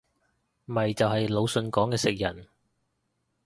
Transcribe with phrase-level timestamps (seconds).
[0.65, 2.47] 咪就係魯迅講嘅食人